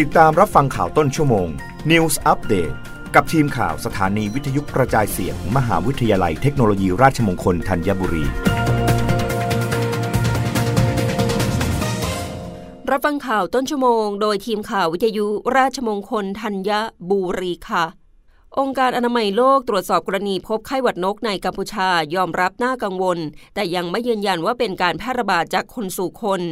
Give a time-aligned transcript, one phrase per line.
[0.00, 1.48] ติดตามรับฟังข่าวต้นชั่วโมง
[1.90, 2.74] News Update
[3.14, 8.24] กับทีมข่าวสถานีวิทยุกระจายเสียงมมหาวิทยาลัยเทคโนโลยีราชมงคลธัญบุรี
[12.90, 16.70] รับฟังข่าวต้นชั่วโมง โดยทีมข่าววิทยุราชมงคลธัญ
[17.10, 17.84] บุรีค่ะ
[18.58, 23.18] องค์การอนามัยโลกตรวจสอบกรณีพบไข้หวัดนกในกัมพูชายอมรับน่ากังวล
[23.54, 26.42] แต่ยังไม่ยืนยันว่าเป็นการแพร่ระบาดจากคนสู่คน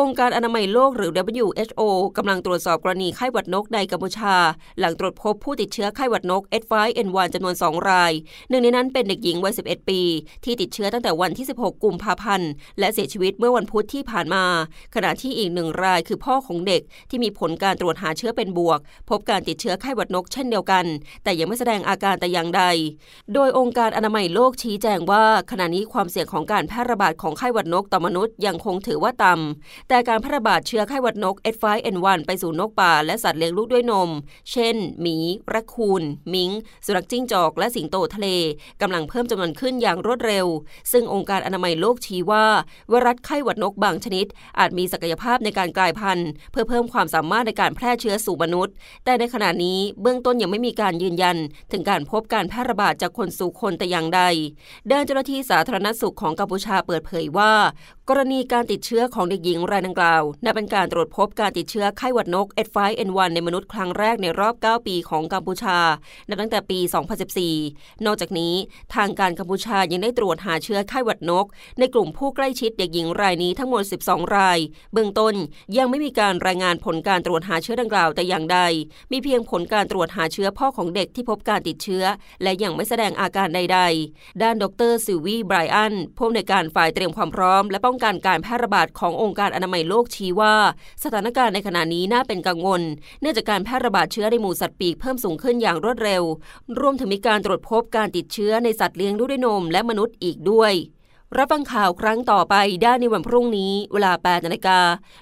[0.00, 1.80] องค์การอนามัยโลกหรือ WHO
[2.16, 4.34] กำลังตรวจสอบกรณีไข้หวัดนกในกัมพูชา
[4.78, 8.12] หลังตรวจพบผู้ติดเชื้อไข้หวัดนก H5N1 จำนวน 2 ราย
[8.48, 10.00] หนึ่งในนั้นเป็นเด็กหญิงวัย 11 ปี
[10.44, 14.44] ที่ติดเชื้อตั้งแต่วันที่ 16 กุมภาพันธ์ และเสียชีวิตเมื่อวันพุธที่ผ่านมา
[14.94, 18.78] ขณะที่อีกหนึ่งรายคือพ่อของเด็กที่มีผลการตรวจหาเชื้อเป็นบวก
[19.10, 20.84] พบการติดเชื้อไข้หวัดนกเช่นเดียวกัน
[21.24, 22.62] แต่ยังไม่แสดงอาการแต่อย่างใด
[23.34, 34.10] โดยองค์การอนามัยโลกชี้แจงว่าขณะนี้ความเสี่ยงของการแพร่ระบาดของไข้หวัดนกต่อมนุษย์ยังคงถือว่าต่ำแต่การแพร่ระบาดเชื้อไข้หวัดนก H5N1 ไปสู่นกป่าและสัตว์เลี้ยงลูกด้วยนม
[34.50, 35.16] เช่น หมี
[35.52, 36.50] ระคูน มิง
[36.86, 38.28] สุนัขจิ้งจอก และสิงโตทะเล
[38.80, 40.46] กำลังเพิ่มจำนวนขึ้นอย่างรวดเร็ว
[40.92, 42.46] ซึ่งองค์การอนามัยโลกชี้ว่า
[42.88, 44.26] ไวรัสไข้หวัดนกบางชนิด
[44.58, 51.36] อาจมีศักยภาพในการกลายพันธุ์ เพื่อเพิ่มความสามารถในการแพร่เชื้อสู่มนุษย์ แต่ในขณะนี้เบื้องต้นยังไม่มีการยืนยัน
[51.72, 54.20] ถึงการพบการแพร่ระบาดจากคนสู่คนแต่อย่างใด
[54.92, 57.52] ด้านเจ้าหน้าที่สาธารณสุขของกัมพูชาเปิดเผยว่า
[58.08, 65.78] กรณีการติดเชื้อของเด็กหญิงรายดังกล่าว นับเป็นการตรวจพบการติดเชื้อไข้หวัดนก H5N1 ในมนุษย์ครั้งแรกในรอบ 9 ปีของกัมพูชา
[66.28, 66.78] นับตั้งแต่ปี
[67.42, 68.54] 2014 นอกจากนี้
[68.94, 71.46] ทางการกัมพูชายังได้ตรวจหาเชื้อไข้หวัดนก
[71.78, 74.58] ในกลุ่มผู้ใกล้ชิดเด็กหญิงรายนี้ทั้งหมด 12 ราย
[74.92, 75.34] เบื้องต้น
[75.76, 78.58] ยังไม่มีการรายงานผลการตรวจหาเชื้อดังกล่าวแต่อย่างใด
[79.12, 82.04] มีเพียงผลการตรวจหาเชื้อพ่อของเด็กที่พบการติดเชื้อ
[82.42, 90.54] และยังไม่แสดงอาการใด ๆ ด้านดรซิวีไบรอันผู้อำนวยการฝ่ายเตรียมความพร้อม และป้องกันการแพร่ระบาดขององค์การอนามัยโลกชี้ว่า
[91.04, 92.82] สถานการณ์ในขณะนี้น่าเป็นกังวล
[93.20, 96.22] เนื่องจากการแพร่ระบาดเชื้อในหมูสัตว์ปีกเพิ่มสูงขึ้นอย่างรวดเร็ว
[96.80, 100.72] รวมถึงมีการตรวจพบการติดเชื้อในสัตว์เลี้ยงด้วยนมและมนุษย์อีกด้วย
[101.38, 104.78] รับฟังข่าวครั้งต่อไปได้ในวันพรุ่งนี้ เวลา 8นาฬิกา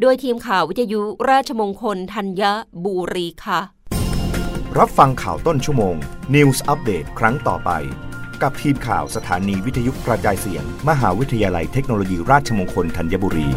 [0.00, 1.00] โดยทีมข่าววิทยุ
[1.30, 2.42] ราชมงคลธัญ
[2.84, 3.60] บุรีค่ะ
[4.78, 5.96] รับฟังข่าวต้นชั่วโมง
[6.34, 7.70] News อัปเดตครั้งต่อไป
[8.42, 13.48] กับทีมข่าวสถานีวิทยุกระจายเสียง มหาวิทยาลัยเทคโนโลยีราชมงคลธัญบุรี